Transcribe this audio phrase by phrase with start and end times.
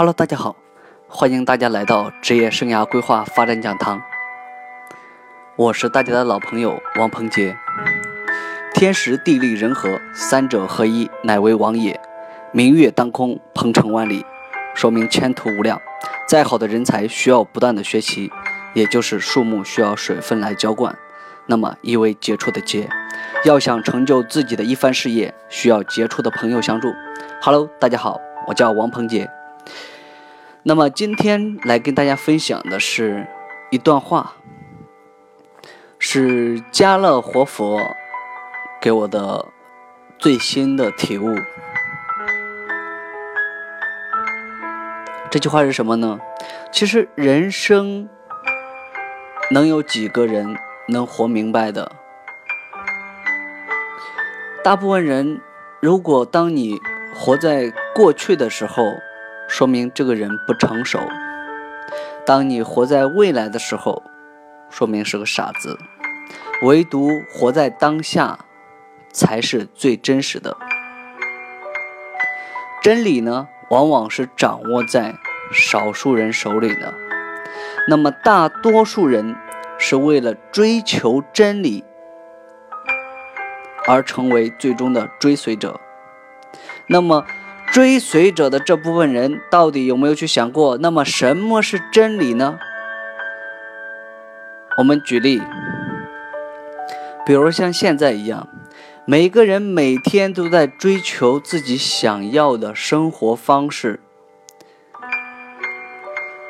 [0.00, 0.56] Hello，大家好，
[1.08, 4.00] 欢迎大家来到职业生涯规划发展讲堂。
[5.56, 7.54] 我是大家的老朋友王鹏杰。
[8.72, 12.00] 天时地利人和三者合一，乃为王也。
[12.50, 14.24] 明月当空，鹏程万里，
[14.74, 15.78] 说明前途无量。
[16.26, 18.32] 再好的人才需要不断的学习，
[18.72, 20.96] 也就是树木需要水分来浇灌。
[21.44, 22.88] 那么，一位杰出的杰，
[23.44, 26.90] 要想成就自己的一番事业，需要杰出的朋友相助。
[27.42, 29.28] Hello，大家好，我叫王鹏杰。
[30.62, 33.26] 那么今天来跟大家分享的是
[33.70, 34.34] 一段话，
[35.98, 37.80] 是家乐活佛
[38.78, 39.46] 给我的
[40.18, 41.34] 最新的体悟。
[45.30, 46.20] 这句话是什么呢？
[46.70, 48.06] 其实人生
[49.50, 51.92] 能有几个人能活明白的？
[54.62, 55.40] 大部分人，
[55.80, 56.78] 如果当你
[57.14, 58.84] 活在过去的时候，
[59.50, 61.00] 说明这个人不成熟。
[62.24, 64.04] 当你活在未来的时候，
[64.70, 65.76] 说明是个傻子。
[66.62, 68.38] 唯独活在当下，
[69.12, 70.56] 才是最真实的。
[72.80, 75.16] 真理呢，往往是掌握在
[75.52, 76.94] 少数人手里的。
[77.88, 79.34] 那么大多数人
[79.78, 81.82] 是为了追求真理
[83.88, 85.80] 而成为最终的追随者。
[86.86, 87.26] 那么。
[87.72, 90.76] 追随者的这部分人到底有没有去想过？
[90.78, 92.58] 那么什么是真理呢？
[94.78, 95.40] 我们举例，
[97.24, 98.48] 比如像现在一样，
[99.04, 104.00] 每个人每天都在追求自己想要的生活方式。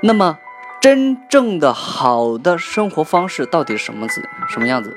[0.03, 0.39] 那么，
[0.81, 4.97] 真正的好的生活方式到底是什么子什么样子？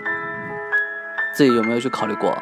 [1.34, 2.38] 自己有没有去考虑过？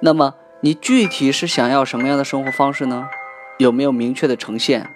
[0.00, 0.34] 那么？
[0.64, 3.10] 你具体是想要什么样的生活方式呢？
[3.58, 4.88] 有没有明确的呈现？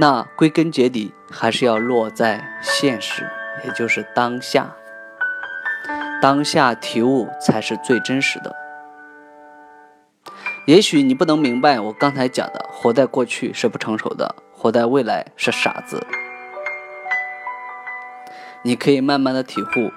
[0.00, 3.24] 那归根结底还是要落在现实，
[3.64, 4.74] 也就是当下。
[6.20, 8.52] 当下体悟才是最真实的。
[10.66, 16.04] 也许你不能明白我刚才讲的，活在过去是不成熟的，活在未来是傻子。
[18.62, 19.92] 你可以慢慢的体悟。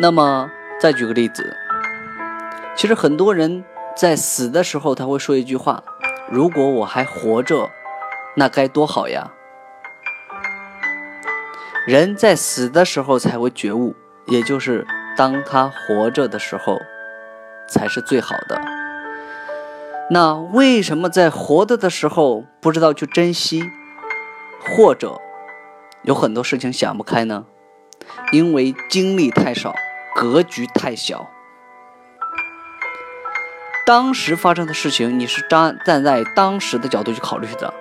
[0.00, 0.50] 那么。
[0.82, 1.56] 再举个例子，
[2.74, 3.62] 其实很多人
[3.96, 5.84] 在死的时候，他会说一句话
[6.28, 7.70] ：“如果我还活着，
[8.34, 9.30] 那该多好呀。”
[11.86, 13.94] 人在死的时候才会觉悟，
[14.26, 14.84] 也就是
[15.16, 16.80] 当他活着的时候，
[17.68, 18.60] 才是最好的。
[20.10, 23.70] 那为什么在活着的时候不知道去珍惜，
[24.76, 25.20] 或者
[26.02, 27.44] 有很多事情想不开呢？
[28.32, 29.72] 因为经历太少。
[30.14, 31.30] 格局太小，
[33.86, 37.72] 当时发生的事情，你是站站在当时的角度去考虑的。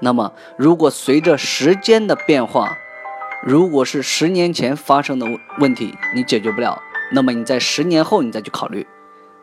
[0.00, 2.76] 那么，如果随着时间的变化，
[3.42, 5.26] 如果是十年前发生的
[5.58, 8.86] 问题，你解决不了，那么你在十年后你再去考虑。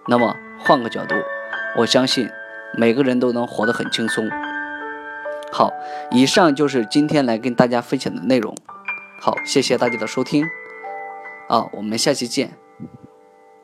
[0.07, 1.15] 那么换个角度，
[1.77, 2.29] 我相信
[2.73, 4.29] 每个人都能活得很轻松。
[5.51, 5.71] 好，
[6.11, 8.55] 以上就是今天来跟大家分享的内容。
[9.21, 10.45] 好，谢谢大家的收听。
[11.47, 12.51] 啊，我们下期见。